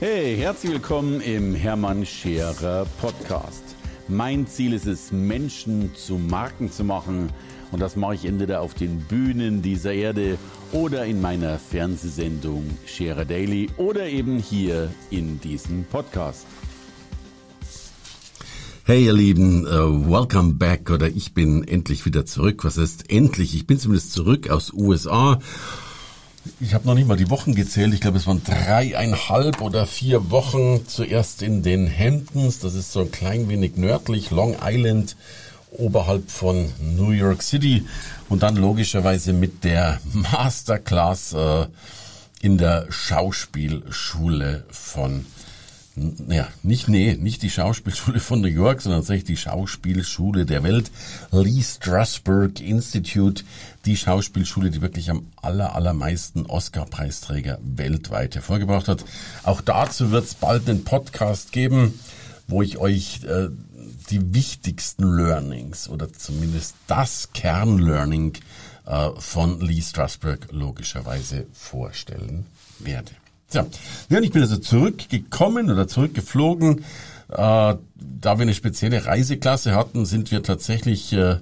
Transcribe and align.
Hey, 0.00 0.36
herzlich 0.36 0.72
willkommen 0.72 1.20
im 1.20 1.54
Hermann 1.54 2.04
Scherer 2.04 2.84
Podcast. 3.00 3.62
Mein 4.08 4.44
Ziel 4.48 4.72
ist 4.72 4.88
es, 4.88 5.12
Menschen 5.12 5.94
zu 5.94 6.14
Marken 6.18 6.70
zu 6.70 6.82
machen. 6.82 7.30
Und 7.70 7.80
das 7.80 7.94
mache 7.94 8.16
ich 8.16 8.24
entweder 8.24 8.60
auf 8.60 8.74
den 8.74 8.98
Bühnen 8.98 9.62
dieser 9.62 9.92
Erde 9.92 10.36
oder 10.72 11.06
in 11.06 11.20
meiner 11.20 11.60
Fernsehsendung 11.60 12.64
Scherer 12.84 13.24
Daily 13.24 13.70
oder 13.76 14.06
eben 14.08 14.38
hier 14.38 14.90
in 15.10 15.40
diesem 15.40 15.84
Podcast. 15.84 16.44
Hey 18.82 19.06
ihr 19.06 19.14
Lieben, 19.14 19.64
uh, 19.64 20.10
welcome 20.10 20.54
back 20.54 20.90
oder 20.90 21.08
ich 21.08 21.34
bin 21.34 21.62
endlich 21.62 22.04
wieder 22.04 22.26
zurück. 22.26 22.64
Was 22.64 22.78
heißt 22.78 23.10
endlich? 23.12 23.54
Ich 23.54 23.66
bin 23.68 23.78
zumindest 23.78 24.12
zurück 24.12 24.50
aus 24.50 24.72
USA. 24.72 25.38
Ich 26.60 26.74
habe 26.74 26.86
noch 26.86 26.94
nicht 26.94 27.08
mal 27.08 27.16
die 27.16 27.30
Wochen 27.30 27.54
gezählt. 27.54 27.94
Ich 27.94 28.00
glaube, 28.00 28.18
es 28.18 28.26
waren 28.26 28.42
dreieinhalb 28.44 29.62
oder 29.62 29.86
vier 29.86 30.30
Wochen. 30.30 30.86
Zuerst 30.86 31.40
in 31.40 31.62
den 31.62 31.90
Hamptons, 31.90 32.58
das 32.58 32.74
ist 32.74 32.92
so 32.92 33.00
ein 33.00 33.10
klein 33.10 33.48
wenig 33.48 33.76
nördlich, 33.76 34.30
Long 34.30 34.56
Island, 34.62 35.16
oberhalb 35.70 36.30
von 36.30 36.70
New 36.80 37.12
York 37.12 37.42
City. 37.42 37.86
Und 38.28 38.42
dann 38.42 38.56
logischerweise 38.56 39.32
mit 39.32 39.64
der 39.64 40.00
Masterclass 40.12 41.32
äh, 41.32 41.66
in 42.42 42.58
der 42.58 42.86
Schauspielschule 42.90 44.64
von 44.70 45.24
ja, 46.28 46.48
nicht, 46.64 46.88
nee, 46.88 47.14
nicht 47.14 47.42
die 47.42 47.50
Schauspielschule 47.50 48.18
von 48.18 48.40
New 48.40 48.48
York, 48.48 48.82
sondern 48.82 49.02
tatsächlich 49.02 49.24
die 49.24 49.36
Schauspielschule 49.36 50.44
der 50.44 50.64
Welt, 50.64 50.90
Lee 51.30 51.62
Strasberg 51.62 52.60
Institute, 52.60 53.44
die 53.84 53.96
Schauspielschule, 53.96 54.70
die 54.70 54.82
wirklich 54.82 55.10
am 55.10 55.28
aller, 55.40 55.76
allermeisten 55.76 56.46
Oscar-Preisträger 56.46 57.58
weltweit 57.62 58.34
hervorgebracht 58.34 58.88
hat. 58.88 59.04
Auch 59.44 59.60
dazu 59.60 60.10
wird 60.10 60.24
es 60.24 60.34
bald 60.34 60.68
einen 60.68 60.82
Podcast 60.82 61.52
geben, 61.52 62.00
wo 62.48 62.62
ich 62.62 62.78
euch 62.78 63.22
äh, 63.24 63.48
die 64.10 64.34
wichtigsten 64.34 65.16
Learnings 65.16 65.88
oder 65.88 66.12
zumindest 66.12 66.74
das 66.88 67.30
Kernlearning 67.34 68.32
äh, 68.86 69.10
von 69.18 69.60
Lee 69.60 69.80
Strasberg 69.80 70.48
logischerweise 70.50 71.46
vorstellen 71.52 72.46
werde. 72.80 73.12
Ja, 73.54 73.66
ja 74.08 74.20
ich 74.20 74.30
bin 74.30 74.42
also 74.42 74.56
zurückgekommen 74.56 75.70
oder 75.70 75.88
zurückgeflogen. 75.88 76.84
Äh, 77.28 77.34
da 77.36 78.38
wir 78.38 78.42
eine 78.42 78.54
spezielle 78.54 79.06
Reiseklasse 79.06 79.74
hatten, 79.74 80.06
sind 80.06 80.30
wir 80.30 80.42
tatsächlich 80.42 81.12
äh, 81.12 81.38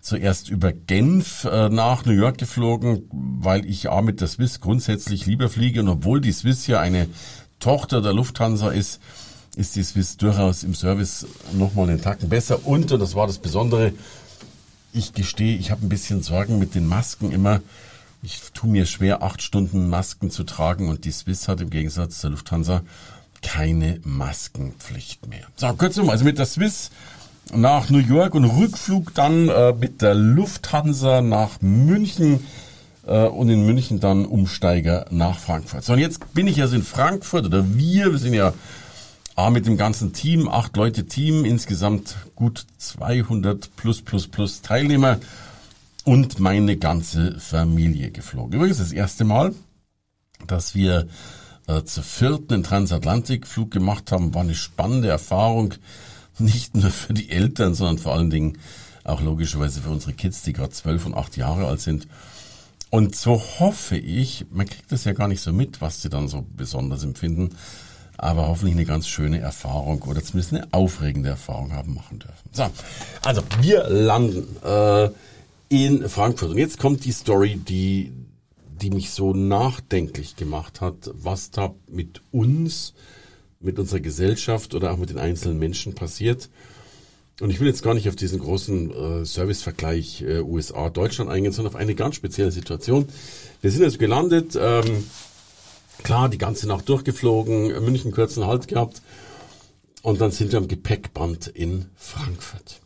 zuerst 0.00 0.48
über 0.48 0.72
Genf 0.72 1.44
äh, 1.44 1.68
nach 1.68 2.04
New 2.04 2.12
York 2.12 2.38
geflogen, 2.38 3.08
weil 3.12 3.66
ich 3.66 3.90
A 3.90 4.00
mit 4.00 4.20
der 4.20 4.28
Swiss 4.28 4.60
grundsätzlich 4.60 5.26
lieber 5.26 5.48
fliege 5.48 5.80
und 5.80 5.88
obwohl 5.88 6.20
die 6.20 6.32
Swiss 6.32 6.66
ja 6.66 6.80
eine 6.80 7.08
Tochter 7.60 8.00
der 8.00 8.12
Lufthansa 8.12 8.70
ist, 8.70 9.00
ist 9.56 9.74
die 9.76 9.82
Swiss 9.82 10.16
durchaus 10.16 10.62
im 10.62 10.74
Service 10.74 11.26
nochmal 11.52 11.90
einen 11.90 12.00
Tacken 12.00 12.28
besser. 12.28 12.66
Und, 12.66 12.92
und 12.92 13.00
das 13.00 13.14
war 13.14 13.26
das 13.26 13.38
Besondere, 13.38 13.92
ich 14.92 15.12
gestehe, 15.12 15.56
ich 15.56 15.70
habe 15.70 15.84
ein 15.84 15.88
bisschen 15.88 16.22
Sorgen 16.22 16.58
mit 16.58 16.74
den 16.74 16.86
Masken 16.86 17.32
immer 17.32 17.60
ich 18.22 18.40
tue 18.52 18.68
mir 18.68 18.86
schwer, 18.86 19.22
acht 19.22 19.42
Stunden 19.42 19.88
Masken 19.88 20.30
zu 20.30 20.44
tragen 20.44 20.88
und 20.88 21.04
die 21.04 21.12
Swiss 21.12 21.48
hat 21.48 21.60
im 21.60 21.70
Gegensatz 21.70 22.18
zur 22.20 22.30
Lufthansa 22.30 22.82
keine 23.42 24.00
Maskenpflicht 24.04 25.26
mehr. 25.28 25.44
So, 25.56 25.72
kurzum, 25.74 26.10
also 26.10 26.24
mit 26.24 26.38
der 26.38 26.46
Swiss 26.46 26.90
nach 27.54 27.88
New 27.88 27.98
York 27.98 28.34
und 28.34 28.44
Rückflug 28.44 29.14
dann 29.14 29.48
äh, 29.48 29.72
mit 29.72 30.02
der 30.02 30.14
Lufthansa 30.14 31.22
nach 31.22 31.60
München 31.60 32.40
äh, 33.06 33.26
und 33.26 33.48
in 33.48 33.64
München 33.64 34.00
dann 34.00 34.26
Umsteiger 34.26 35.06
nach 35.10 35.38
Frankfurt. 35.38 35.84
So, 35.84 35.92
und 35.92 35.98
jetzt 36.00 36.34
bin 36.34 36.46
ich 36.46 36.60
also 36.60 36.76
in 36.76 36.82
Frankfurt 36.82 37.46
oder 37.46 37.64
wir, 37.76 38.12
wir 38.12 38.18
sind 38.18 38.34
ja 38.34 38.52
A, 39.36 39.50
mit 39.50 39.66
dem 39.66 39.76
ganzen 39.76 40.12
Team, 40.12 40.48
acht 40.48 40.76
Leute 40.76 41.06
Team, 41.06 41.44
insgesamt 41.44 42.16
gut 42.34 42.66
200 42.78 43.76
plus 43.76 44.02
plus 44.02 44.26
plus 44.26 44.62
Teilnehmer 44.62 45.18
und 46.08 46.40
meine 46.40 46.78
ganze 46.78 47.38
Familie 47.38 48.10
geflogen. 48.10 48.54
Übrigens 48.54 48.78
das 48.78 48.92
erste 48.92 49.24
Mal, 49.24 49.54
dass 50.46 50.74
wir 50.74 51.06
äh, 51.66 51.82
zu 51.82 52.00
vierten 52.00 52.54
einen 52.54 52.62
Transatlantikflug 52.62 53.70
gemacht 53.70 54.10
haben, 54.10 54.32
war 54.32 54.40
eine 54.40 54.54
spannende 54.54 55.08
Erfahrung, 55.08 55.74
nicht 56.38 56.74
nur 56.74 56.90
für 56.90 57.12
die 57.12 57.28
Eltern, 57.28 57.74
sondern 57.74 57.98
vor 57.98 58.14
allen 58.14 58.30
Dingen 58.30 58.56
auch 59.04 59.20
logischerweise 59.20 59.82
für 59.82 59.90
unsere 59.90 60.14
Kids, 60.14 60.40
die 60.40 60.54
gerade 60.54 60.70
zwölf 60.70 61.04
und 61.04 61.12
acht 61.12 61.36
Jahre 61.36 61.66
alt 61.66 61.82
sind. 61.82 62.08
Und 62.88 63.14
so 63.14 63.42
hoffe 63.60 63.98
ich, 63.98 64.46
man 64.50 64.66
kriegt 64.66 64.90
das 64.90 65.04
ja 65.04 65.12
gar 65.12 65.28
nicht 65.28 65.42
so 65.42 65.52
mit, 65.52 65.82
was 65.82 66.00
sie 66.00 66.08
dann 66.08 66.26
so 66.26 66.42
besonders 66.56 67.04
empfinden, 67.04 67.50
aber 68.16 68.48
hoffentlich 68.48 68.76
eine 68.76 68.86
ganz 68.86 69.08
schöne 69.08 69.40
Erfahrung 69.40 70.00
oder 70.04 70.24
zumindest 70.24 70.54
eine 70.54 70.68
aufregende 70.72 71.28
Erfahrung 71.28 71.74
haben 71.74 71.92
machen 71.92 72.18
dürfen. 72.18 72.48
So, 72.50 72.66
also 73.26 73.42
wir 73.60 73.90
landen. 73.90 74.56
Äh, 74.64 75.10
in 75.68 76.08
Frankfurt. 76.08 76.50
Und 76.50 76.58
jetzt 76.58 76.78
kommt 76.78 77.04
die 77.04 77.12
Story, 77.12 77.56
die, 77.56 78.12
die 78.80 78.90
mich 78.90 79.10
so 79.10 79.34
nachdenklich 79.34 80.36
gemacht 80.36 80.80
hat, 80.80 81.10
was 81.14 81.50
da 81.50 81.74
mit 81.86 82.22
uns, 82.32 82.94
mit 83.60 83.78
unserer 83.78 84.00
Gesellschaft 84.00 84.74
oder 84.74 84.92
auch 84.92 84.96
mit 84.96 85.10
den 85.10 85.18
einzelnen 85.18 85.58
Menschen 85.58 85.94
passiert. 85.94 86.48
Und 87.40 87.50
ich 87.50 87.60
will 87.60 87.68
jetzt 87.68 87.82
gar 87.82 87.94
nicht 87.94 88.08
auf 88.08 88.16
diesen 88.16 88.40
großen 88.40 88.90
äh, 88.90 89.24
Servicevergleich 89.24 90.22
äh, 90.22 90.40
USA-Deutschland 90.40 91.30
eingehen, 91.30 91.52
sondern 91.52 91.74
auf 91.74 91.80
eine 91.80 91.94
ganz 91.94 92.16
spezielle 92.16 92.50
Situation. 92.50 93.08
Wir 93.60 93.70
sind 93.70 93.84
also 93.84 93.98
gelandet, 93.98 94.58
ähm, 94.60 95.04
klar, 96.02 96.28
die 96.28 96.38
ganze 96.38 96.66
Nacht 96.66 96.88
durchgeflogen, 96.88 97.84
München 97.84 98.10
kurzen 98.10 98.46
Halt 98.46 98.66
gehabt 98.66 99.02
und 100.02 100.20
dann 100.20 100.32
sind 100.32 100.50
wir 100.50 100.58
am 100.58 100.68
Gepäckband 100.68 101.46
in 101.46 101.86
Frankfurt. 101.96 102.80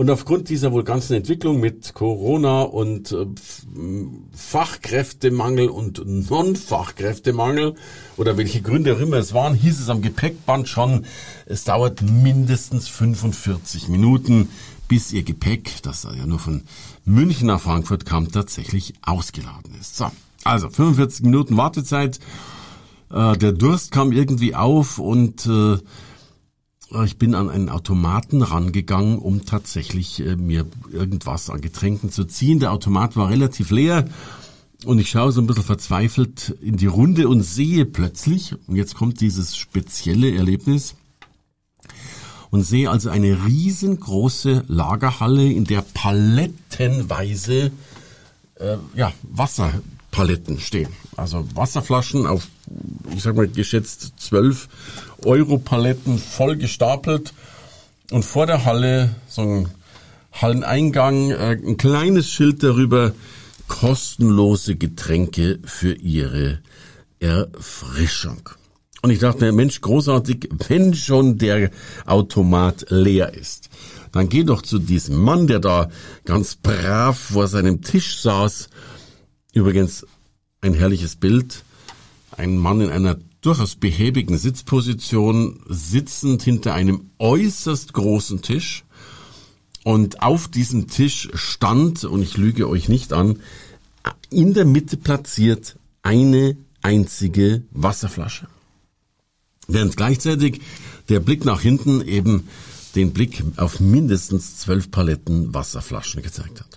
Und 0.00 0.08
aufgrund 0.08 0.48
dieser 0.48 0.72
wohl 0.72 0.82
ganzen 0.82 1.12
Entwicklung 1.12 1.60
mit 1.60 1.92
Corona 1.92 2.62
und 2.62 3.12
äh, 3.12 3.26
Fachkräftemangel 4.32 5.68
und 5.68 6.02
Non-Fachkräftemangel 6.06 7.74
oder 8.16 8.38
welche 8.38 8.62
Gründe 8.62 8.96
auch 8.96 9.00
immer 9.00 9.18
es 9.18 9.34
waren, 9.34 9.52
hieß 9.52 9.78
es 9.78 9.90
am 9.90 10.00
Gepäckband 10.00 10.70
schon, 10.70 11.04
es 11.44 11.64
dauert 11.64 12.00
mindestens 12.00 12.88
45 12.88 13.88
Minuten, 13.88 14.48
bis 14.88 15.12
ihr 15.12 15.22
Gepäck, 15.22 15.82
das 15.82 16.04
ja 16.04 16.24
nur 16.24 16.38
von 16.38 16.62
München 17.04 17.48
nach 17.48 17.60
Frankfurt 17.60 18.06
kam, 18.06 18.32
tatsächlich 18.32 18.94
ausgeladen 19.02 19.74
ist. 19.78 19.98
So, 19.98 20.10
also 20.44 20.70
45 20.70 21.26
Minuten 21.26 21.58
Wartezeit. 21.58 22.20
Äh, 23.12 23.36
der 23.36 23.52
Durst 23.52 23.90
kam 23.90 24.12
irgendwie 24.12 24.54
auf 24.54 24.98
und 24.98 25.44
äh, 25.44 25.76
ich 27.04 27.18
bin 27.18 27.34
an 27.34 27.48
einen 27.48 27.68
Automaten 27.68 28.42
rangegangen, 28.42 29.18
um 29.18 29.44
tatsächlich 29.44 30.20
äh, 30.20 30.36
mir 30.36 30.66
irgendwas 30.92 31.48
an 31.50 31.60
Getränken 31.60 32.10
zu 32.10 32.24
ziehen. 32.24 32.58
Der 32.58 32.72
Automat 32.72 33.16
war 33.16 33.30
relativ 33.30 33.70
leer 33.70 34.08
und 34.84 34.98
ich 34.98 35.10
schaue 35.10 35.32
so 35.32 35.40
ein 35.40 35.46
bisschen 35.46 35.62
verzweifelt 35.62 36.56
in 36.60 36.76
die 36.76 36.86
Runde 36.86 37.28
und 37.28 37.42
sehe 37.42 37.84
plötzlich, 37.84 38.54
und 38.66 38.76
jetzt 38.76 38.94
kommt 38.94 39.20
dieses 39.20 39.56
spezielle 39.56 40.34
Erlebnis, 40.34 40.94
und 42.50 42.64
sehe 42.64 42.90
also 42.90 43.10
eine 43.10 43.46
riesengroße 43.46 44.64
Lagerhalle, 44.66 45.52
in 45.52 45.64
der 45.64 45.82
palettenweise 45.82 47.70
äh, 48.56 48.76
ja, 48.94 49.12
Wasserpaletten 50.20 50.60
stehen. 50.60 50.88
Also 51.16 51.46
Wasserflaschen 51.54 52.26
auf, 52.26 52.48
ich 53.14 53.22
sag 53.22 53.36
mal, 53.36 53.48
geschätzt 53.48 54.12
zwölf 54.18 54.68
Euro-Paletten 55.24 56.18
voll 56.18 56.56
gestapelt 56.56 57.32
und 58.10 58.24
vor 58.24 58.46
der 58.46 58.64
Halle 58.64 59.14
so 59.28 59.42
ein 59.42 59.68
Halleneingang, 60.32 61.30
äh, 61.30 61.58
ein 61.66 61.76
kleines 61.76 62.30
Schild 62.30 62.62
darüber, 62.62 63.12
kostenlose 63.66 64.76
Getränke 64.76 65.58
für 65.64 65.94
ihre 65.94 66.60
Erfrischung. 67.18 68.48
Und 69.02 69.10
ich 69.10 69.20
dachte, 69.20 69.50
Mensch, 69.52 69.80
großartig, 69.80 70.50
wenn 70.68 70.92
schon 70.94 71.38
der 71.38 71.70
Automat 72.04 72.86
leer 72.90 73.32
ist, 73.32 73.70
dann 74.12 74.28
geh 74.28 74.44
doch 74.44 74.62
zu 74.62 74.78
diesem 74.78 75.16
Mann, 75.16 75.46
der 75.46 75.60
da 75.60 75.88
ganz 76.24 76.56
brav 76.56 77.18
vor 77.18 77.48
seinem 77.48 77.80
Tisch 77.80 78.20
saß. 78.20 78.68
Übrigens 79.52 80.06
ein 80.60 80.74
herrliches 80.74 81.16
Bild. 81.16 81.64
Ein 82.36 82.56
Mann 82.56 82.80
in 82.80 82.90
einer 82.90 83.18
durchaus 83.40 83.74
behäbigen 83.74 84.38
Sitzposition, 84.38 85.60
sitzend 85.68 86.42
hinter 86.42 86.74
einem 86.74 87.10
äußerst 87.18 87.92
großen 87.92 88.42
Tisch. 88.42 88.84
Und 89.82 90.22
auf 90.22 90.48
diesem 90.48 90.88
Tisch 90.88 91.30
stand, 91.34 92.04
und 92.04 92.22
ich 92.22 92.36
lüge 92.36 92.68
euch 92.68 92.88
nicht 92.88 93.12
an, 93.12 93.40
in 94.30 94.54
der 94.54 94.64
Mitte 94.64 94.96
platziert 94.96 95.76
eine 96.02 96.56
einzige 96.82 97.62
Wasserflasche. 97.70 98.46
Während 99.66 99.96
gleichzeitig 99.96 100.60
der 101.08 101.20
Blick 101.20 101.44
nach 101.44 101.60
hinten 101.60 102.02
eben 102.06 102.48
den 102.94 103.12
Blick 103.12 103.42
auf 103.56 103.80
mindestens 103.80 104.58
zwölf 104.58 104.90
Paletten 104.90 105.54
Wasserflaschen 105.54 106.22
gezeigt 106.22 106.60
hat. 106.60 106.69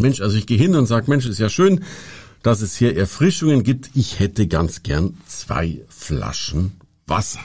Mensch, 0.00 0.20
also 0.20 0.36
ich 0.36 0.46
gehe 0.46 0.58
hin 0.58 0.74
und 0.74 0.86
sage, 0.86 1.10
Mensch, 1.10 1.26
ist 1.26 1.38
ja 1.38 1.48
schön, 1.48 1.84
dass 2.42 2.60
es 2.60 2.76
hier 2.76 2.96
Erfrischungen 2.96 3.62
gibt. 3.62 3.90
Ich 3.94 4.18
hätte 4.18 4.46
ganz 4.46 4.82
gern 4.82 5.18
zwei 5.26 5.82
Flaschen 5.88 6.72
Wasser. 7.06 7.40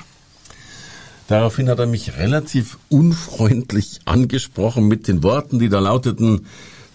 Daraufhin 1.27 1.69
hat 1.69 1.79
er 1.79 1.87
mich 1.87 2.17
relativ 2.17 2.77
unfreundlich 2.89 4.01
angesprochen 4.05 4.87
mit 4.87 5.07
den 5.07 5.23
Worten, 5.23 5.57
die 5.57 5.69
da 5.69 5.79
lauteten, 5.79 6.45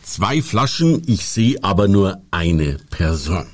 zwei 0.04 0.40
Flaschen, 0.40 1.02
ich 1.06 1.26
sehe 1.26 1.62
aber 1.62 1.88
nur 1.88 2.22
eine 2.30 2.76
Person. 2.90 3.46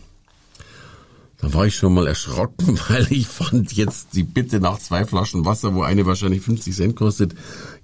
Da 1.38 1.52
war 1.52 1.66
ich 1.66 1.74
schon 1.74 1.92
mal 1.92 2.06
erschrocken, 2.06 2.78
weil 2.88 3.06
ich 3.10 3.26
fand 3.26 3.72
jetzt 3.74 4.14
die 4.14 4.22
Bitte 4.22 4.60
nach 4.60 4.78
zwei 4.78 5.04
Flaschen 5.04 5.44
Wasser, 5.44 5.74
wo 5.74 5.82
eine 5.82 6.06
wahrscheinlich 6.06 6.42
50 6.42 6.74
Cent 6.74 6.96
kostet, 6.96 7.34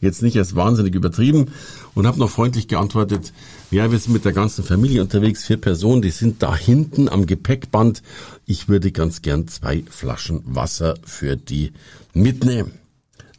jetzt 0.01 0.23
nicht 0.23 0.37
erst 0.37 0.57
wahnsinnig 0.57 0.95
übertrieben 0.95 1.53
und 1.95 2.07
habe 2.07 2.19
noch 2.19 2.31
freundlich 2.31 2.69
geantwortet, 2.69 3.33
ja, 3.71 3.91
wir 3.91 3.99
sind 3.99 4.13
mit 4.13 4.25
der 4.25 4.33
ganzen 4.33 4.65
Familie 4.65 5.03
unterwegs, 5.03 5.45
vier 5.45 5.59
Personen, 5.59 6.03
die 6.03 6.11
sind 6.11 6.43
da 6.43 6.57
hinten 6.57 7.09
am 7.09 7.27
Gepäckband. 7.27 8.03
Ich 8.47 8.69
würde 8.69 8.91
ganz 8.91 9.23
gern 9.23 9.49
zwei 9.49 9.85
Flaschen 9.89 10.43
Wasser 10.45 10.95
für 11.05 11.37
die 11.37 11.73
mitnehmen. 12.15 12.73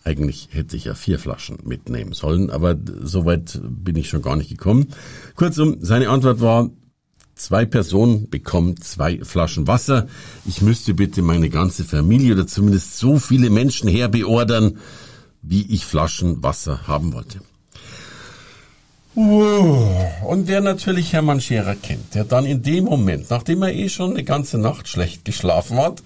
Eigentlich 0.04 0.50
hätte 0.52 0.76
ich 0.76 0.86
ja 0.86 0.96
vier 0.96 1.18
Flaschen 1.18 1.60
mitnehmen 1.64 2.14
sollen, 2.14 2.50
aber 2.50 2.78
soweit 3.02 3.62
bin 3.64 3.96
ich 3.96 4.10
schon 4.10 4.22
gar 4.22 4.36
nicht 4.36 4.50
gekommen. 4.50 4.88
Kurzum, 5.36 5.78
seine 5.80 6.10
Antwort 6.10 6.42
war, 6.42 6.70
Zwei 7.36 7.66
Personen 7.66 8.30
bekommen 8.30 8.80
zwei 8.80 9.20
Flaschen 9.24 9.68
Wasser. 9.68 10.08
Ich 10.46 10.62
müsste 10.62 10.94
bitte 10.94 11.22
meine 11.22 11.50
ganze 11.50 11.84
Familie 11.84 12.34
oder 12.34 12.48
zumindest 12.48 12.98
so 13.00 13.18
viele 13.18 13.50
Menschen 13.50 13.90
herbeordern, 13.90 14.78
wie 15.42 15.64
ich 15.64 15.86
Flaschen 15.86 16.44
Wasser 16.44 16.88
haben 16.88 17.14
wollte. 17.14 17.42
Und 19.16 20.48
wer 20.48 20.62
natürlich 20.62 21.14
Hermann 21.14 21.40
Scherer 21.40 21.76
kennt, 21.76 22.16
der 22.16 22.24
dann 22.24 22.46
in 22.46 22.64
dem 22.64 22.86
Moment, 22.86 23.30
nachdem 23.30 23.62
er 23.62 23.74
eh 23.74 23.88
schon 23.88 24.12
eine 24.12 24.24
ganze 24.24 24.58
Nacht 24.58 24.88
schlecht 24.88 25.24
geschlafen 25.24 25.78
hat, 25.78 26.02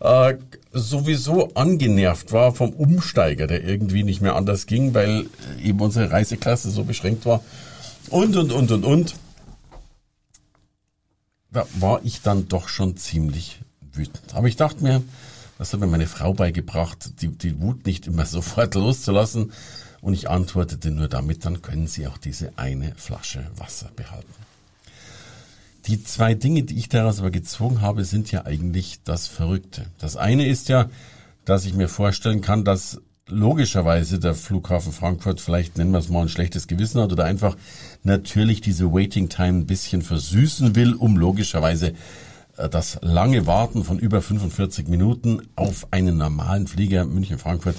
äh, 0.00 0.36
sowieso 0.72 1.54
angenervt 1.54 2.32
war 2.32 2.54
vom 2.54 2.70
Umsteiger, 2.70 3.46
der 3.46 3.64
irgendwie 3.64 4.02
nicht 4.02 4.20
mehr 4.20 4.36
anders 4.36 4.66
ging, 4.66 4.92
weil 4.92 5.26
eben 5.62 5.80
unsere 5.80 6.10
Reiseklasse 6.10 6.70
so 6.70 6.84
beschränkt 6.84 7.24
war 7.24 7.42
und, 8.10 8.36
und, 8.36 8.52
und, 8.52 8.70
und, 8.70 8.84
und 8.84 9.14
da 11.52 11.66
war 11.74 12.00
ich 12.04 12.22
dann 12.22 12.48
doch 12.48 12.68
schon 12.68 12.96
ziemlich 12.96 13.60
wütend. 13.92 14.34
Aber 14.34 14.48
ich 14.48 14.56
dachte 14.56 14.82
mir, 14.82 15.02
das 15.58 15.72
hat 15.72 15.80
mir 15.80 15.86
meine 15.86 16.06
Frau 16.06 16.32
beigebracht, 16.32 17.20
die, 17.20 17.28
die 17.28 17.60
Wut 17.60 17.86
nicht 17.86 18.06
immer 18.06 18.26
sofort 18.26 18.74
loszulassen. 18.74 19.52
Und 20.00 20.14
ich 20.14 20.30
antwortete 20.30 20.90
nur 20.90 21.08
damit, 21.08 21.44
dann 21.44 21.60
können 21.60 21.86
Sie 21.86 22.06
auch 22.06 22.16
diese 22.16 22.56
eine 22.56 22.94
Flasche 22.96 23.46
Wasser 23.56 23.90
behalten. 23.94 24.32
Die 25.86 26.02
zwei 26.02 26.34
Dinge, 26.34 26.62
die 26.62 26.78
ich 26.78 26.88
daraus 26.88 27.18
aber 27.20 27.30
gezogen 27.30 27.80
habe, 27.80 28.04
sind 28.04 28.32
ja 28.32 28.46
eigentlich 28.46 29.00
das 29.04 29.26
Verrückte. 29.26 29.86
Das 29.98 30.16
eine 30.16 30.46
ist 30.46 30.68
ja, 30.68 30.88
dass 31.44 31.64
ich 31.64 31.74
mir 31.74 31.88
vorstellen 31.88 32.40
kann, 32.40 32.64
dass 32.64 33.00
logischerweise 33.30 34.18
der 34.18 34.34
Flughafen 34.34 34.92
Frankfurt 34.92 35.40
vielleicht, 35.40 35.78
nennen 35.78 35.92
wir 35.92 35.98
es 35.98 36.08
mal, 36.08 36.22
ein 36.22 36.28
schlechtes 36.28 36.66
Gewissen 36.66 37.00
hat 37.00 37.12
oder 37.12 37.24
einfach 37.24 37.56
natürlich 38.02 38.60
diese 38.60 38.92
Waiting 38.92 39.28
Time 39.28 39.60
ein 39.60 39.66
bisschen 39.66 40.02
versüßen 40.02 40.74
will, 40.74 40.94
um 40.94 41.16
logischerweise 41.16 41.94
äh, 42.56 42.68
das 42.68 42.98
lange 43.02 43.46
Warten 43.46 43.84
von 43.84 43.98
über 43.98 44.20
45 44.22 44.88
Minuten 44.88 45.42
auf 45.56 45.88
einen 45.90 46.16
normalen 46.16 46.66
Flieger 46.66 47.04
München-Frankfurt 47.04 47.76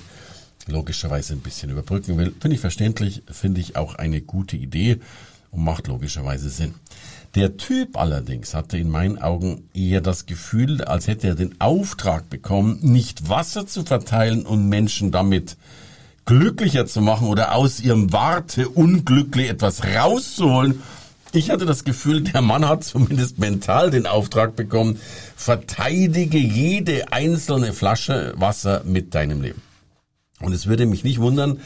logischerweise 0.67 1.33
ein 1.33 1.39
bisschen 1.39 1.71
überbrücken 1.71 2.17
will. 2.17 2.33
Finde 2.39 2.55
ich 2.55 2.61
verständlich, 2.61 3.23
finde 3.29 3.61
ich 3.61 3.75
auch 3.75 3.95
eine 3.95 4.21
gute 4.21 4.57
Idee 4.57 4.99
und 5.51 5.63
macht 5.63 5.87
logischerweise 5.87 6.49
Sinn. 6.49 6.75
Der 7.35 7.55
Typ 7.55 7.97
allerdings 7.97 8.53
hatte 8.53 8.77
in 8.77 8.89
meinen 8.89 9.17
Augen 9.17 9.69
eher 9.73 10.01
das 10.01 10.25
Gefühl, 10.25 10.83
als 10.83 11.07
hätte 11.07 11.27
er 11.27 11.35
den 11.35 11.61
Auftrag 11.61 12.29
bekommen, 12.29 12.79
nicht 12.81 13.29
Wasser 13.29 13.65
zu 13.65 13.83
verteilen 13.83 14.45
und 14.45 14.67
Menschen 14.67 15.11
damit 15.11 15.55
glücklicher 16.25 16.85
zu 16.85 16.99
machen 16.99 17.29
oder 17.29 17.55
aus 17.55 17.79
ihrem 17.79 18.11
Warte 18.11 18.67
unglücklich 18.67 19.49
etwas 19.49 19.81
rauszuholen. 19.85 20.81
Ich 21.31 21.49
hatte 21.49 21.65
das 21.65 21.85
Gefühl, 21.85 22.19
der 22.21 22.41
Mann 22.41 22.67
hat 22.67 22.83
zumindest 22.83 23.39
mental 23.39 23.91
den 23.91 24.07
Auftrag 24.07 24.57
bekommen, 24.57 24.99
verteidige 25.37 26.37
jede 26.37 27.13
einzelne 27.13 27.71
Flasche 27.71 28.33
Wasser 28.35 28.81
mit 28.83 29.15
deinem 29.15 29.41
Leben. 29.41 29.61
Und 30.41 30.51
es 30.51 30.67
würde 30.67 30.85
mich 30.85 31.05
nicht 31.05 31.19
wundern, 31.19 31.59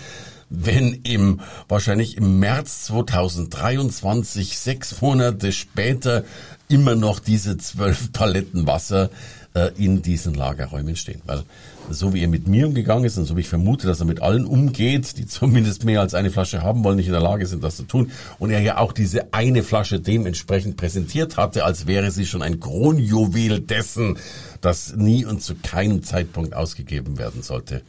wenn 0.49 1.01
im, 1.03 1.41
wahrscheinlich 1.67 2.17
im 2.17 2.39
März 2.39 2.85
2023, 2.85 4.57
sechs 4.57 5.01
Monate 5.01 5.51
später, 5.51 6.23
immer 6.67 6.95
noch 6.95 7.19
diese 7.19 7.57
zwölf 7.57 8.11
Paletten 8.11 8.67
Wasser 8.67 9.09
äh, 9.53 9.71
in 9.77 10.01
diesen 10.01 10.33
Lagerräumen 10.33 10.95
stehen. 10.95 11.21
Weil 11.25 11.43
so 11.89 12.13
wie 12.13 12.21
er 12.21 12.27
mit 12.27 12.47
mir 12.47 12.67
umgegangen 12.67 13.05
ist 13.05 13.17
und 13.17 13.25
so 13.25 13.35
wie 13.37 13.41
ich 13.41 13.49
vermute, 13.49 13.87
dass 13.87 13.99
er 13.99 14.05
mit 14.05 14.21
allen 14.21 14.45
umgeht, 14.45 15.17
die 15.17 15.25
zumindest 15.27 15.83
mehr 15.85 16.01
als 16.01 16.13
eine 16.13 16.31
Flasche 16.31 16.61
haben 16.61 16.83
wollen, 16.83 16.97
nicht 16.97 17.07
in 17.07 17.13
der 17.13 17.21
Lage 17.21 17.45
sind, 17.47 17.63
das 17.63 17.77
zu 17.77 17.83
tun. 17.83 18.11
Und 18.39 18.51
er 18.51 18.61
ja 18.61 18.77
auch 18.77 18.91
diese 18.91 19.33
eine 19.33 19.63
Flasche 19.63 19.99
dementsprechend 19.99 20.77
präsentiert 20.77 21.37
hatte, 21.37 21.65
als 21.65 21.87
wäre 21.87 22.11
sie 22.11 22.25
schon 22.25 22.41
ein 22.41 22.59
Kronjuwel 22.59 23.61
dessen, 23.61 24.17
das 24.61 24.95
nie 24.95 25.25
und 25.25 25.41
zu 25.41 25.55
keinem 25.55 26.03
Zeitpunkt 26.03 26.53
ausgegeben 26.53 27.17
werden 27.17 27.41
sollte. 27.41 27.81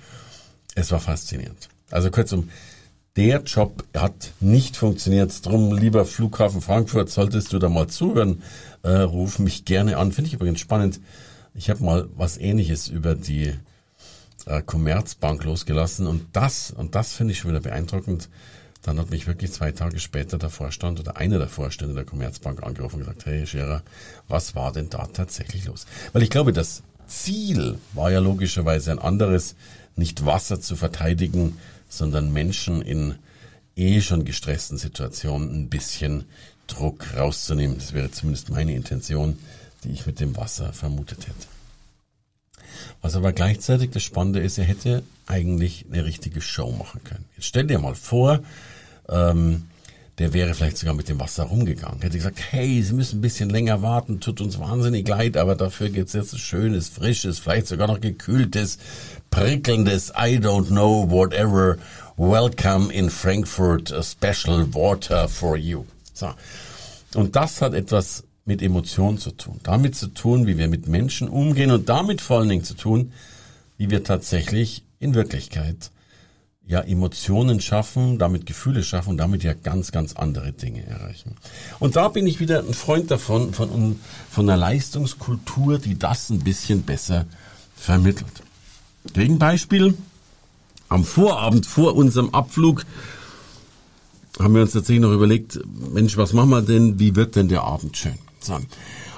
Es 0.74 0.90
war 0.92 1.00
faszinierend. 1.00 1.68
Also 1.90 2.10
kurzum, 2.10 2.50
der 3.16 3.42
Job 3.42 3.84
hat 3.96 4.32
nicht 4.40 4.76
funktioniert. 4.76 5.44
Drum, 5.44 5.76
lieber 5.76 6.04
Flughafen 6.04 6.60
Frankfurt, 6.60 7.08
solltest 7.08 7.52
du 7.52 7.58
da 7.58 7.68
mal 7.68 7.86
zuhören, 7.86 8.42
äh, 8.82 8.90
ruf 8.90 9.38
mich 9.38 9.64
gerne 9.64 9.96
an. 9.96 10.12
Finde 10.12 10.28
ich 10.28 10.34
übrigens 10.34 10.60
spannend. 10.60 11.00
Ich 11.54 11.70
habe 11.70 11.82
mal 11.82 12.08
was 12.14 12.36
Ähnliches 12.36 12.88
über 12.88 13.14
die 13.14 13.54
äh, 14.44 14.62
Commerzbank 14.62 15.44
losgelassen 15.44 16.06
und 16.06 16.26
das, 16.32 16.70
und 16.70 16.94
das 16.94 17.12
finde 17.12 17.32
ich 17.32 17.38
schon 17.38 17.50
wieder 17.50 17.60
beeindruckend. 17.60 18.28
Dann 18.82 19.00
hat 19.00 19.10
mich 19.10 19.26
wirklich 19.26 19.50
zwei 19.52 19.72
Tage 19.72 19.98
später 19.98 20.38
der 20.38 20.50
Vorstand 20.50 21.00
oder 21.00 21.16
einer 21.16 21.38
der 21.38 21.48
Vorstände 21.48 21.94
der 21.94 22.04
Commerzbank 22.04 22.62
angerufen 22.62 22.96
und 22.96 23.00
gesagt, 23.00 23.26
hey 23.26 23.46
Scherer, 23.46 23.82
was 24.28 24.54
war 24.54 24.72
denn 24.72 24.90
da 24.90 25.06
tatsächlich 25.06 25.64
los? 25.64 25.86
Weil 26.12 26.22
ich 26.22 26.30
glaube, 26.30 26.52
das 26.52 26.82
Ziel 27.08 27.78
war 27.94 28.10
ja 28.10 28.20
logischerweise 28.20 28.92
ein 28.92 28.98
anderes, 28.98 29.56
nicht 29.96 30.26
Wasser 30.26 30.60
zu 30.60 30.76
verteidigen, 30.76 31.56
sondern 31.88 32.32
Menschen 32.32 32.82
in 32.82 33.16
eh 33.76 34.00
schon 34.00 34.24
gestressten 34.24 34.78
Situationen 34.78 35.54
ein 35.54 35.68
bisschen 35.68 36.24
Druck 36.66 37.14
rauszunehmen. 37.16 37.78
Das 37.78 37.92
wäre 37.92 38.10
zumindest 38.10 38.50
meine 38.50 38.74
Intention, 38.74 39.38
die 39.84 39.90
ich 39.90 40.06
mit 40.06 40.20
dem 40.20 40.36
Wasser 40.36 40.72
vermutet 40.72 41.26
hätte. 41.28 41.46
Was 43.02 43.14
aber 43.14 43.32
gleichzeitig 43.32 43.90
das 43.90 44.02
Spannende 44.02 44.40
ist, 44.40 44.58
er 44.58 44.64
hätte 44.64 45.02
eigentlich 45.26 45.86
eine 45.90 46.04
richtige 46.04 46.40
Show 46.40 46.72
machen 46.72 47.02
können. 47.04 47.24
Jetzt 47.36 47.46
stell 47.46 47.66
dir 47.66 47.78
mal 47.78 47.94
vor, 47.94 48.40
ähm, 49.08 49.68
der 50.18 50.32
wäre 50.32 50.54
vielleicht 50.54 50.78
sogar 50.78 50.94
mit 50.94 51.08
dem 51.08 51.20
Wasser 51.20 51.44
rumgegangen. 51.44 52.00
Hätte 52.00 52.16
gesagt, 52.16 52.38
hey, 52.50 52.82
Sie 52.82 52.94
müssen 52.94 53.18
ein 53.18 53.20
bisschen 53.20 53.50
länger 53.50 53.82
warten, 53.82 54.20
tut 54.20 54.40
uns 54.40 54.58
wahnsinnig 54.58 55.06
leid, 55.06 55.36
aber 55.36 55.56
dafür 55.56 55.90
gibt's 55.90 56.14
jetzt 56.14 56.38
schönes, 56.38 56.88
frisches, 56.88 57.38
vielleicht 57.38 57.66
sogar 57.66 57.86
noch 57.86 58.00
gekühltes, 58.00 58.78
prickelndes, 59.30 60.10
I 60.10 60.38
don't 60.38 60.68
know, 60.68 61.10
whatever, 61.10 61.76
welcome 62.16 62.90
in 62.90 63.10
Frankfurt, 63.10 63.92
a 63.92 64.02
special 64.02 64.72
water 64.72 65.28
for 65.28 65.56
you. 65.56 65.84
So. 66.14 66.30
Und 67.14 67.36
das 67.36 67.60
hat 67.60 67.74
etwas 67.74 68.24
mit 68.46 68.62
Emotionen 68.62 69.18
zu 69.18 69.32
tun. 69.32 69.60
Damit 69.64 69.96
zu 69.96 70.06
tun, 70.06 70.46
wie 70.46 70.56
wir 70.56 70.68
mit 70.68 70.88
Menschen 70.88 71.28
umgehen 71.28 71.70
und 71.70 71.88
damit 71.88 72.22
vor 72.22 72.38
allen 72.38 72.48
Dingen 72.48 72.64
zu 72.64 72.74
tun, 72.74 73.12
wie 73.76 73.90
wir 73.90 74.02
tatsächlich 74.02 74.82
in 74.98 75.14
Wirklichkeit 75.14 75.90
ja 76.66 76.80
Emotionen 76.80 77.60
schaffen, 77.60 78.18
damit 78.18 78.44
Gefühle 78.44 78.82
schaffen 78.82 79.10
und 79.10 79.16
damit 79.18 79.44
ja 79.44 79.54
ganz, 79.54 79.92
ganz 79.92 80.14
andere 80.14 80.52
Dinge 80.52 80.84
erreichen. 80.84 81.36
Und 81.78 81.96
da 81.96 82.08
bin 82.08 82.26
ich 82.26 82.40
wieder 82.40 82.58
ein 82.58 82.74
Freund 82.74 83.10
davon, 83.10 83.54
von, 83.54 84.00
von 84.30 84.50
einer 84.50 84.56
Leistungskultur, 84.56 85.78
die 85.78 85.96
das 85.96 86.30
ein 86.30 86.40
bisschen 86.40 86.82
besser 86.82 87.26
vermittelt. 87.76 88.42
Gegenbeispiel, 89.12 89.94
am 90.88 91.04
Vorabend 91.04 91.66
vor 91.66 91.94
unserem 91.94 92.30
Abflug 92.30 92.84
haben 94.38 94.54
wir 94.54 94.62
uns 94.62 94.72
tatsächlich 94.72 95.02
noch 95.02 95.12
überlegt, 95.12 95.60
Mensch, 95.92 96.16
was 96.16 96.32
machen 96.32 96.50
wir 96.50 96.62
denn, 96.62 96.98
wie 96.98 97.16
wird 97.16 97.36
denn 97.36 97.48
der 97.48 97.62
Abend 97.62 97.96
schön? 97.96 98.18
So. 98.40 98.58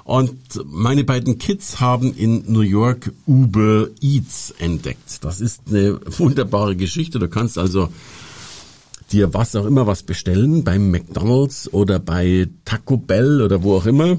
Und 0.09 0.65
meine 0.65 1.05
beiden 1.05 1.37
Kids 1.37 1.81
haben 1.81 2.15
in 2.15 2.51
New 2.51 2.63
York 2.63 3.13
Uber 3.27 3.89
Eats 4.01 4.55
entdeckt. 4.59 5.23
Das 5.23 5.43
ist 5.43 5.65
eine 5.69 6.01
wunderbare 6.17 6.77
Geschichte. 6.77 7.19
Du 7.19 7.29
kannst 7.29 7.59
also 7.59 7.91
dir 9.13 9.35
was 9.35 9.55
auch 9.55 9.67
immer 9.67 9.87
was 9.87 10.03
bestellen 10.05 10.65
beim 10.65 10.91
McDonald's 10.91 11.71
oder 11.75 11.99
bei 11.99 12.49
Taco 12.65 12.97
Bell 12.97 13.43
oder 13.43 13.63
wo 13.63 13.77
auch 13.77 13.85
immer, 13.85 14.17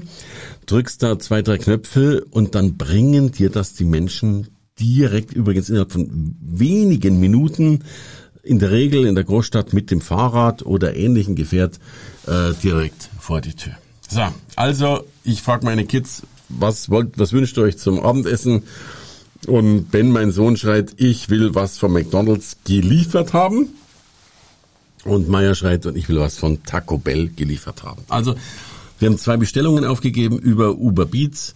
drückst 0.66 1.02
da 1.02 1.18
zwei, 1.18 1.42
drei 1.42 1.58
Knöpfe 1.58 2.24
und 2.30 2.54
dann 2.54 2.76
bringen 2.76 3.32
dir 3.32 3.50
das 3.50 3.74
die 3.74 3.84
Menschen 3.84 4.46
direkt 4.78 5.32
übrigens 5.32 5.70
innerhalb 5.70 5.90
von 5.90 6.36
wenigen 6.40 7.18
Minuten 7.18 7.80
in 8.44 8.60
der 8.60 8.70
Regel 8.70 9.06
in 9.06 9.16
der 9.16 9.24
Großstadt 9.24 9.72
mit 9.72 9.90
dem 9.90 10.00
Fahrrad 10.00 10.64
oder 10.64 10.94
ähnlichen 10.94 11.34
Gefährt 11.34 11.80
äh, 12.28 12.52
direkt 12.62 13.10
vor 13.18 13.40
die 13.40 13.54
Tür. 13.54 13.74
So, 14.10 14.22
also 14.56 15.04
ich 15.22 15.40
frage 15.40 15.64
meine 15.64 15.86
Kids, 15.86 16.22
was 16.48 16.90
wollt, 16.90 17.16
was 17.16 17.32
wünscht 17.32 17.56
ihr 17.56 17.62
euch 17.62 17.78
zum 17.78 18.00
Abendessen? 18.00 18.64
Und 19.46 19.90
Ben, 19.90 20.10
mein 20.10 20.32
Sohn, 20.32 20.56
schreit, 20.56 20.94
ich 20.96 21.30
will 21.30 21.54
was 21.54 21.78
von 21.78 21.92
McDonald's 21.92 22.56
geliefert 22.64 23.32
haben. 23.32 23.68
Und 25.04 25.28
Meier 25.28 25.54
schreit, 25.54 25.86
und 25.86 25.96
ich 25.96 26.08
will 26.08 26.18
was 26.18 26.36
von 26.36 26.62
Taco 26.64 26.98
Bell 26.98 27.30
geliefert 27.34 27.84
haben. 27.84 28.02
Also, 28.08 28.34
wir 28.98 29.08
haben 29.08 29.16
zwei 29.16 29.38
Bestellungen 29.38 29.84
aufgegeben 29.84 30.38
über 30.38 30.76
Uber 30.76 31.06
Beats. 31.06 31.54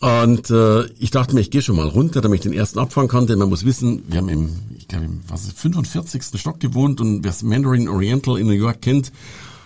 Und 0.00 0.50
äh, 0.50 0.86
ich 0.98 1.10
dachte 1.10 1.34
mir, 1.34 1.40
ich 1.40 1.50
gehe 1.50 1.62
schon 1.62 1.76
mal 1.76 1.86
runter, 1.86 2.20
damit 2.20 2.40
ich 2.40 2.42
den 2.42 2.52
ersten 2.52 2.78
abfahren 2.78 3.08
kann, 3.08 3.26
denn 3.26 3.38
man 3.38 3.48
muss 3.48 3.64
wissen, 3.64 4.02
wir 4.08 4.18
haben 4.18 4.28
im, 4.28 4.50
ich 4.76 4.88
glaube, 4.88 5.04
im 5.04 5.20
was 5.28 5.44
ist, 5.44 5.58
45. 5.58 6.22
Stock 6.34 6.58
gewohnt 6.60 7.00
und 7.00 7.24
wer 7.24 7.32
Mandarin 7.42 7.88
Oriental 7.88 8.38
in 8.38 8.46
New 8.46 8.52
York 8.52 8.82
kennt, 8.82 9.12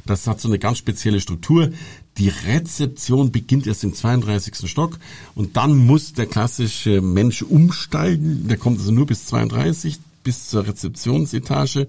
das 0.06 0.26
hat 0.26 0.40
so 0.40 0.48
eine 0.48 0.58
ganz 0.58 0.78
spezielle 0.78 1.20
Struktur. 1.20 1.70
Die 2.18 2.28
Rezeption 2.28 3.30
beginnt 3.30 3.66
erst 3.66 3.84
im 3.84 3.94
32. 3.94 4.68
Stock 4.68 4.98
und 5.34 5.56
dann 5.56 5.76
muss 5.76 6.12
der 6.12 6.26
klassische 6.26 7.00
Mensch 7.00 7.42
umsteigen. 7.42 8.48
Der 8.48 8.56
kommt 8.56 8.78
also 8.78 8.92
nur 8.92 9.06
bis 9.06 9.26
32, 9.26 9.98
bis 10.24 10.48
zur 10.48 10.66
Rezeptionsetage 10.66 11.86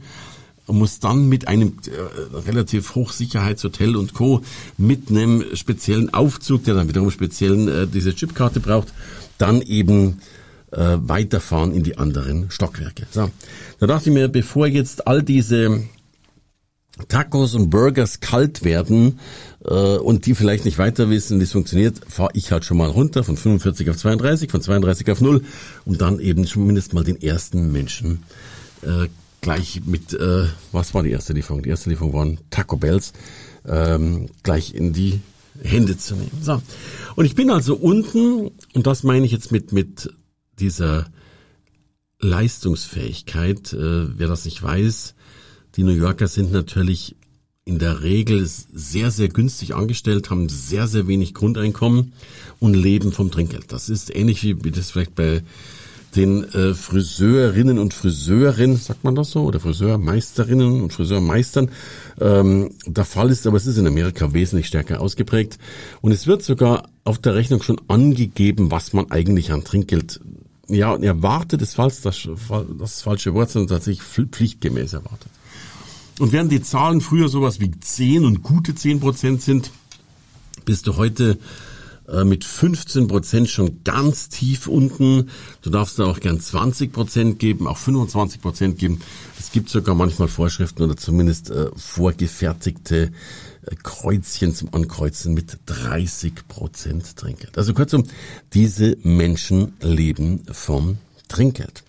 und 0.67 0.77
muss 0.77 0.99
dann 0.99 1.27
mit 1.27 1.47
einem 1.47 1.77
äh, 1.87 2.37
relativ 2.37 2.95
Hochsicherheitshotel 2.95 3.95
und 3.95 4.13
Co. 4.13 4.41
mit 4.77 5.09
einem 5.09 5.43
speziellen 5.55 6.13
Aufzug, 6.13 6.63
der 6.63 6.75
dann 6.75 6.87
wiederum 6.87 7.11
speziellen 7.11 7.67
äh, 7.67 7.87
diese 7.87 8.15
Chipkarte 8.15 8.59
braucht, 8.59 8.93
dann 9.37 9.61
eben 9.61 10.19
äh, 10.71 10.97
weiterfahren 11.01 11.73
in 11.73 11.83
die 11.83 11.97
anderen 11.97 12.49
Stockwerke. 12.51 13.07
So, 13.11 13.29
da 13.79 13.87
dachte 13.87 14.09
ich 14.09 14.13
mir, 14.13 14.27
bevor 14.27 14.67
jetzt 14.67 15.07
all 15.07 15.23
diese 15.23 15.83
Tacos 17.07 17.55
und 17.55 17.69
Burgers 17.69 18.19
kalt 18.19 18.63
werden 18.63 19.19
äh, 19.65 19.97
und 19.97 20.25
die 20.25 20.35
vielleicht 20.35 20.65
nicht 20.65 20.77
weiter 20.77 21.09
wissen, 21.09 21.39
wie 21.39 21.43
es 21.43 21.51
funktioniert, 21.51 22.01
fahre 22.07 22.31
ich 22.33 22.51
halt 22.51 22.65
schon 22.65 22.77
mal 22.77 22.89
runter 22.89 23.23
von 23.23 23.37
45 23.37 23.89
auf 23.89 23.97
32, 23.97 24.51
von 24.51 24.61
32 24.61 25.09
auf 25.09 25.21
0, 25.21 25.43
um 25.85 25.97
dann 25.97 26.19
eben 26.19 26.45
zumindest 26.45 26.93
mal 26.93 27.03
den 27.03 27.21
ersten 27.21 27.71
Menschen 27.71 28.23
äh, 28.81 29.07
gleich 29.41 29.81
mit, 29.85 30.13
äh, 30.13 30.45
was 30.71 30.93
war 30.93 31.03
die 31.03 31.11
erste 31.11 31.33
Lieferung? 31.33 31.63
Die 31.63 31.69
erste 31.69 31.89
Lieferung 31.89 32.13
waren 32.13 32.39
Taco 32.49 32.77
Bells, 32.77 33.13
ähm, 33.67 34.27
gleich 34.43 34.73
in 34.73 34.93
die 34.93 35.21
Hände 35.61 35.97
zu 35.97 36.15
nehmen. 36.15 36.39
So. 36.41 36.61
Und 37.15 37.25
ich 37.25 37.35
bin 37.35 37.49
also 37.49 37.75
unten, 37.75 38.51
und 38.73 38.87
das 38.87 39.03
meine 39.03 39.25
ich 39.25 39.31
jetzt 39.31 39.51
mit, 39.51 39.71
mit 39.71 40.13
dieser 40.59 41.07
Leistungsfähigkeit, 42.19 43.73
äh, 43.73 44.17
wer 44.17 44.27
das 44.27 44.45
nicht 44.45 44.61
weiß, 44.61 45.15
die 45.75 45.83
New 45.83 45.93
Yorker 45.93 46.27
sind 46.27 46.51
natürlich 46.51 47.15
in 47.63 47.79
der 47.79 48.01
Regel 48.01 48.45
sehr, 48.45 49.11
sehr 49.11 49.29
günstig 49.29 49.75
angestellt, 49.75 50.29
haben 50.29 50.49
sehr, 50.49 50.87
sehr 50.87 51.07
wenig 51.07 51.33
Grundeinkommen 51.33 52.13
und 52.59 52.73
leben 52.73 53.11
vom 53.11 53.31
Trinkgeld. 53.31 53.71
Das 53.71 53.87
ist 53.87 54.13
ähnlich 54.13 54.43
wie 54.43 54.71
das 54.71 54.91
vielleicht 54.91 55.15
bei 55.15 55.43
den 56.15 56.43
äh, 56.53 56.73
Friseurinnen 56.73 57.79
und 57.79 57.93
Friseuren, 57.93 58.75
sagt 58.75 59.03
man 59.03 59.15
das 59.15 59.31
so, 59.31 59.43
oder 59.43 59.59
Friseurmeisterinnen 59.59 60.81
und 60.81 60.91
Friseurmeistern 60.91 61.69
ähm, 62.19 62.71
der 62.85 63.05
Fall 63.05 63.29
ist, 63.29 63.47
aber 63.47 63.57
es 63.57 63.65
ist 63.65 63.77
in 63.77 63.87
Amerika 63.87 64.33
wesentlich 64.33 64.67
stärker 64.67 64.99
ausgeprägt. 64.99 65.57
Und 66.01 66.11
es 66.11 66.27
wird 66.27 66.43
sogar 66.43 66.89
auf 67.05 67.19
der 67.19 67.35
Rechnung 67.35 67.63
schon 67.63 67.79
angegeben, 67.87 68.71
was 68.71 68.91
man 68.91 69.09
eigentlich 69.09 69.53
an 69.53 69.63
Trinkgeld 69.63 70.19
ja, 70.67 70.95
erwartet, 70.95 71.61
ist 71.61 71.75
falsch, 71.75 72.01
das, 72.01 72.27
das 72.79 73.01
falsche 73.01 73.33
Wort, 73.33 73.49
sondern 73.49 73.69
tatsächlich 73.69 74.03
pflichtgemäß 74.03 74.93
erwartet. 74.93 75.29
Und 76.19 76.31
während 76.31 76.51
die 76.51 76.61
Zahlen 76.61 77.01
früher 77.01 77.29
sowas 77.29 77.59
wie 77.59 77.71
10 77.71 78.25
und 78.25 78.43
gute 78.43 78.75
10 78.75 78.99
Prozent 78.99 79.41
sind, 79.41 79.71
bist 80.65 80.87
du 80.87 80.97
heute 80.97 81.39
äh, 82.11 82.23
mit 82.23 82.43
15 82.43 83.07
Prozent 83.07 83.49
schon 83.49 83.83
ganz 83.83 84.29
tief 84.29 84.67
unten. 84.67 85.29
Du 85.61 85.69
darfst 85.69 85.99
da 85.99 86.05
auch 86.05 86.19
gern 86.19 86.39
20 86.39 86.91
Prozent 86.91 87.39
geben, 87.39 87.67
auch 87.67 87.77
25 87.77 88.41
Prozent 88.41 88.77
geben. 88.77 89.01
Es 89.39 89.51
gibt 89.51 89.69
sogar 89.69 89.95
manchmal 89.95 90.27
Vorschriften 90.27 90.83
oder 90.83 90.97
zumindest 90.97 91.49
äh, 91.49 91.69
vorgefertigte 91.75 93.11
äh, 93.65 93.75
Kreuzchen 93.81 94.53
zum 94.53 94.73
Ankreuzen 94.73 95.33
mit 95.33 95.57
30 95.67 96.47
Prozent 96.47 97.15
Trinkgeld. 97.15 97.57
Also 97.57 97.73
kurzum, 97.73 98.03
diese 98.53 98.97
Menschen 99.03 99.73
leben 99.81 100.43
vom 100.51 100.97
Trinkgeld 101.27 101.83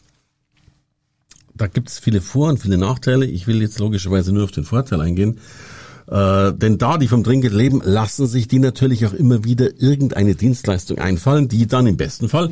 da 1.55 1.67
gibt 1.67 1.89
es 1.89 1.99
viele 1.99 2.21
Vor- 2.21 2.49
und 2.49 2.59
viele 2.59 2.79
Nachteile. 2.79 3.27
Ich 3.27 3.47
will 3.47 3.61
jetzt 3.61 3.79
logischerweise 3.79 4.33
nur 4.33 4.45
auf 4.45 4.51
den 4.51 4.65
Vorteil 4.65 5.01
eingehen. 5.01 5.39
Äh, 6.07 6.53
denn 6.53 6.79
da 6.79 6.99
die 6.99 7.09
vom 7.09 7.25
Trinkgeld 7.25 7.55
leben, 7.55 7.81
lassen 7.85 8.27
sich 8.27 8.49
die 8.49 8.59
natürlich 8.59 9.07
auch 9.07 9.13
immer 9.13 9.45
wieder 9.45 9.81
irgendeine 9.81 10.35
Dienstleistung 10.35 10.99
einfallen, 10.99 11.49
die 11.49 11.67
dann 11.67 11.87
im 11.87 11.97
besten 11.97 12.29
Fall 12.29 12.51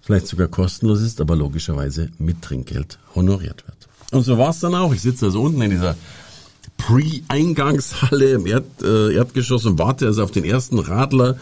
vielleicht 0.00 0.28
sogar 0.28 0.48
kostenlos 0.48 1.02
ist, 1.02 1.20
aber 1.20 1.36
logischerweise 1.36 2.10
mit 2.18 2.42
Trinkgeld 2.42 2.98
honoriert 3.14 3.64
wird. 3.66 3.76
Und 4.12 4.22
so 4.22 4.38
war 4.38 4.50
es 4.50 4.60
dann 4.60 4.74
auch. 4.74 4.94
Ich 4.94 5.02
sitze 5.02 5.26
also 5.26 5.42
unten 5.42 5.60
in 5.62 5.72
dieser 5.72 5.96
Pre-Eingangshalle 6.78 8.32
im 8.32 8.46
Erd, 8.46 8.64
äh, 8.82 9.14
Erdgeschoss 9.14 9.66
und 9.66 9.78
warte 9.78 10.06
also 10.06 10.22
auf 10.22 10.30
den 10.30 10.44
ersten 10.44 10.78
Radler 10.78 11.36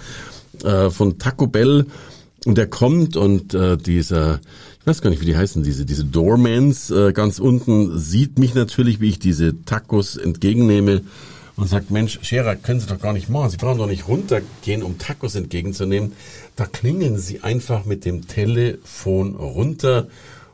äh, 0.62 0.90
von 0.90 1.18
Taco 1.18 1.46
Bell. 1.46 1.86
Und 2.44 2.58
der 2.58 2.66
kommt 2.66 3.16
und 3.16 3.54
äh, 3.54 3.76
dieser 3.76 4.40
ich 4.84 4.88
weiß 4.88 5.00
gar 5.00 5.08
nicht, 5.08 5.22
wie 5.22 5.26
die 5.26 5.36
heißen, 5.36 5.62
diese, 5.62 5.86
diese 5.86 6.04
Doormans 6.04 6.90
äh, 6.90 7.14
ganz 7.14 7.38
unten, 7.38 7.98
sieht 7.98 8.38
mich 8.38 8.52
natürlich, 8.52 9.00
wie 9.00 9.08
ich 9.08 9.18
diese 9.18 9.64
Tacos 9.64 10.18
entgegennehme 10.18 11.00
und 11.56 11.70
sagt, 11.70 11.90
Mensch, 11.90 12.18
Scherer, 12.20 12.54
können 12.54 12.80
Sie 12.80 12.86
doch 12.86 13.00
gar 13.00 13.14
nicht 13.14 13.30
machen. 13.30 13.48
Sie 13.48 13.56
brauchen 13.56 13.78
doch 13.78 13.86
nicht 13.86 14.08
runtergehen, 14.08 14.82
um 14.82 14.98
Tacos 14.98 15.36
entgegenzunehmen. 15.36 16.12
Da 16.54 16.66
klingeln 16.66 17.16
Sie 17.16 17.40
einfach 17.40 17.86
mit 17.86 18.04
dem 18.04 18.28
Telefon 18.28 19.36
runter 19.36 20.08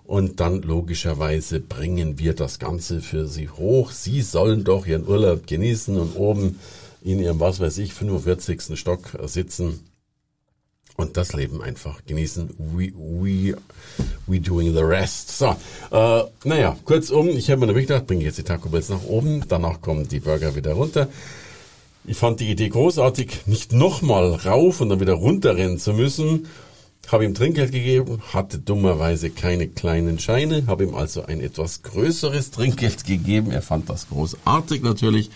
und 0.05 0.39
dann 0.39 0.63
logischerweise 0.63 1.59
bringen 1.59 2.21
wir 2.21 2.35
das 2.35 2.61
Ganze 2.61 3.01
für 3.01 3.27
Sie 3.27 3.49
hoch. 3.49 3.91
Sie 3.91 4.23
sollen 4.23 4.63
doch 4.63 4.87
Ihren 4.87 5.09
Urlaub 5.09 5.49
genießen 5.49 5.99
und 5.99 6.15
oben 6.15 6.61
in 7.03 7.19
Ihrem, 7.19 7.41
was 7.41 7.59
weiß 7.59 7.79
ich, 7.79 7.95
45. 7.95 8.79
Stock 8.79 9.19
sitzen 9.27 9.81
und 11.01 11.17
das 11.17 11.33
Leben 11.33 11.63
einfach 11.63 12.05
genießen. 12.07 12.51
We, 12.59 12.93
we, 12.95 13.57
we 14.27 14.41
doing 14.41 14.73
the 14.75 14.83
rest. 14.83 15.37
So, 15.37 15.57
äh, 15.91 16.25
naja, 16.45 16.77
kurzum, 16.85 17.29
ich 17.29 17.51
habe 17.51 17.61
mir 17.61 17.67
nämlich 17.67 17.87
gedacht, 17.87 18.07
bringe 18.07 18.25
jetzt 18.25 18.39
die 18.39 18.43
Taco 18.43 18.69
Bells 18.69 18.89
nach 18.89 19.05
oben, 19.05 19.45
danach 19.49 19.81
kommen 19.81 20.09
die 20.09 20.21
Burger 20.21 20.55
wieder 20.55 20.73
runter. 20.73 21.09
Ich 22.05 22.17
fand 22.17 22.41
die 22.41 22.51
Idee 22.51 22.69
großartig, 22.69 23.47
nicht 23.47 23.73
nochmal 23.73 24.33
rauf 24.33 24.81
und 24.81 24.89
dann 24.89 25.01
wieder 25.01 25.15
runterrennen 25.15 25.79
zu 25.79 25.93
müssen. 25.93 26.47
Habe 27.09 27.25
ihm 27.25 27.35
Trinkgeld 27.35 27.73
gegeben, 27.73 28.23
hatte 28.33 28.59
dummerweise 28.59 29.31
keine 29.31 29.69
kleinen 29.69 30.19
Scheine, 30.19 30.67
habe 30.67 30.85
ihm 30.85 30.95
also 30.95 31.25
ein 31.25 31.41
etwas 31.41 31.83
größeres 31.83 32.53
Trinkgeld 32.53 33.05
gegeben. 33.05 33.51
Er 33.51 33.63
fand 33.63 33.91
das 33.91 34.09
großartig 34.09 34.83
natürlich. 34.83 35.31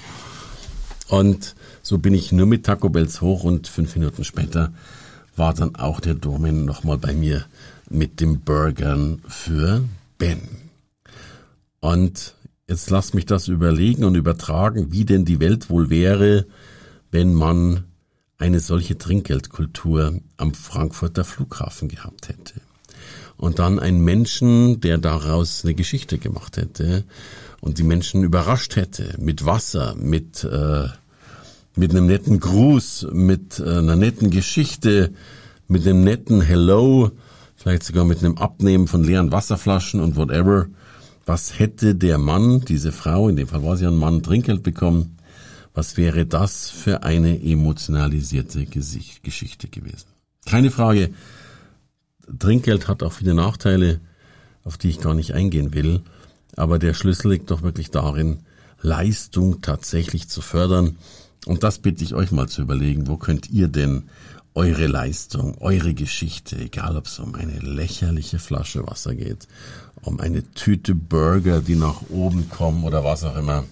Und 1.09 1.55
so 1.83 1.99
bin 1.99 2.15
ich 2.15 2.33
nur 2.33 2.47
mit 2.47 2.65
Taco 2.65 2.89
Bells 2.89 3.21
hoch 3.21 3.45
und 3.45 3.69
fünf 3.69 3.95
Minuten 3.97 4.25
später 4.25 4.73
war 5.37 5.55
dann 5.55 5.77
auch 5.77 6.01
der 6.01 6.15
Domin 6.15 6.65
nochmal 6.65 6.99
bei 6.99 7.13
mir 7.13 7.45
mit 7.89 8.21
dem 8.21 8.41
Burgern 8.41 9.23
für 9.29 9.83
Ben. 10.19 10.41
Und 11.81 12.35
jetzt 12.69 12.91
lass 12.91 13.15
mich 13.15 13.27
das 13.27 13.49
überlegen 13.49 14.05
und 14.05 14.15
übertragen, 14.15 14.91
wie 14.91 15.05
denn 15.05 15.25
die 15.25 15.41
Welt 15.41 15.71
wohl 15.71 15.91
wäre, 15.91 16.47
wenn 17.11 17.35
man 17.35 17.85
eine 18.39 18.61
solche 18.61 18.99
Trinkgeldkultur 18.99 20.21
am 20.37 20.55
Frankfurter 20.55 21.25
Flughafen 21.25 21.89
gehabt 21.89 22.29
hätte. 22.29 22.61
Und 23.37 23.59
dann 23.59 23.79
einen 23.79 24.03
Menschen, 24.03 24.81
der 24.81 24.99
daraus 24.99 25.65
eine 25.65 25.75
Geschichte 25.75 26.19
gemacht 26.19 26.57
hätte 26.57 27.05
und 27.61 27.79
die 27.79 27.83
Menschen 27.83 28.23
überrascht 28.23 28.77
hätte 28.77 29.15
mit 29.19 29.45
Wasser, 29.45 29.95
mit 29.97 30.45
äh, 30.45 30.89
mit 31.77 31.91
einem 31.91 32.07
netten 32.07 32.41
Gruß, 32.41 33.09
mit 33.13 33.59
äh, 33.59 33.79
einer 33.79 33.97
netten 33.97 34.31
Geschichte, 34.31 35.13
mit 35.67 35.87
einem 35.87 36.05
netten 36.05 36.41
Hello, 36.41 37.11
vielleicht 37.57 37.83
sogar 37.83 38.05
mit 38.05 38.19
einem 38.21 38.39
Abnehmen 38.39 38.87
von 38.87 39.03
leeren 39.03 39.33
Wasserflaschen 39.33 40.01
und 40.01 40.17
whatever. 40.17 40.67
Was 41.27 41.59
hätte 41.59 41.95
der 41.95 42.19
Mann, 42.19 42.61
diese 42.61 42.93
Frau, 42.93 43.29
in 43.29 43.37
dem 43.37 43.49
Fall 43.49 43.65
war 43.65 43.77
sie 43.77 43.87
ein 43.87 43.97
Mann, 43.97 44.23
Trinkgeld 44.23 44.63
bekommen? 44.63 45.17
Was 45.73 45.97
wäre 45.97 46.27
das 46.27 46.71
für 46.71 47.03
eine 47.03 47.43
emotionalisierte 47.43 48.67
Geschichte 48.67 49.69
gewesen? 49.69 50.07
Keine 50.47 50.71
Frage. 50.71 51.11
Trinkgeld 52.39 52.87
hat 52.87 53.03
auch 53.03 53.13
viele 53.13 53.35
Nachteile, 53.35 54.01
auf 54.63 54.79
die 54.79 54.91
ich 54.91 55.01
gar 55.01 55.15
nicht 55.15 55.33
eingehen 55.33 55.75
will. 55.75 56.03
Aber 56.57 56.79
der 56.79 56.95
Schlüssel 56.95 57.33
liegt 57.33 57.51
doch 57.51 57.63
wirklich 57.63 57.91
darin, 57.91 58.41
Leistung 58.81 59.63
tatsächlich 59.63 60.29
zu 60.29 60.43
fördern 60.43 60.97
und 61.47 61.63
das 61.63 61.79
bitte 61.79 62.05
ich 62.05 62.15
euch 62.15 62.33
mal 62.33 62.49
zu 62.49 62.63
überlegen, 62.63 63.07
wo 63.07 63.17
könnt 63.17 63.51
ihr 63.51 63.69
denn 63.69 64.05
eure 64.55 64.87
Leistung, 64.87 65.59
eure 65.59 65.95
Geschichte, 65.95 66.57
egal 66.57 66.97
ob 66.97 67.07
es 67.07 67.19
um 67.19 67.35
eine 67.35 67.59
lächerliche 67.59 68.39
Flasche 68.39 68.87
Wasser 68.87 69.15
geht, 69.15 69.49
um 70.03 70.21
eine 70.21 70.49
Tüte 70.53 70.95
Burger, 70.95 71.61
die 71.61 71.75
nach 71.75 72.03
oben 72.09 72.49
kommen 72.49 72.85
oder 72.85 73.05
was 73.05 73.25
auch 73.25 73.37
immer. 73.37 73.65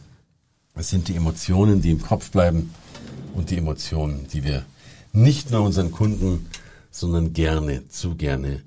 Es 0.74 0.90
sind 0.90 1.08
die 1.08 1.14
Emotionen, 1.14 1.80
die 1.80 1.92
im 1.92 2.02
Kopf 2.02 2.30
bleiben 2.30 2.70
und 3.34 3.50
die 3.50 3.58
Emotionen, 3.58 4.26
die 4.32 4.42
wir 4.42 4.64
nicht 5.12 5.50
nur 5.50 5.62
unseren 5.62 5.92
Kunden, 5.92 6.46
sondern 6.90 7.32
gerne, 7.32 7.88
zu 7.88 8.16
gerne 8.16 8.62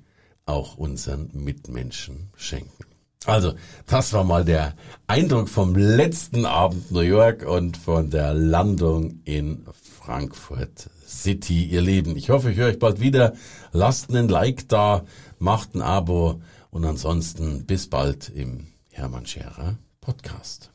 auch 0.45 0.77
unseren 0.77 1.29
Mitmenschen 1.33 2.29
schenken. 2.35 2.85
Also, 3.25 3.53
das 3.87 4.13
war 4.13 4.23
mal 4.23 4.45
der 4.45 4.75
Eindruck 5.07 5.49
vom 5.49 5.75
letzten 5.75 6.45
Abend 6.45 6.91
New 6.91 6.99
York 6.99 7.43
und 7.43 7.75
von 7.75 8.11
der 8.11 8.33
Landung 8.33 9.21
in 9.23 9.65
Frankfurt 9.99 10.89
City, 11.07 11.65
ihr 11.65 11.81
Lieben. 11.81 12.15
Ich 12.17 12.29
hoffe, 12.29 12.51
ich 12.51 12.57
höre 12.57 12.69
euch 12.69 12.79
bald 12.79 12.99
wieder. 12.99 13.33
Lasst 13.71 14.09
einen 14.09 14.29
Like 14.29 14.69
da, 14.69 15.05
macht 15.39 15.73
ein 15.73 15.81
Abo 15.81 16.41
und 16.69 16.85
ansonsten 16.85 17.65
bis 17.65 17.89
bald 17.89 18.29
im 18.29 18.67
Hermann 18.91 19.25
Scherer 19.25 19.77
Podcast. 20.01 20.74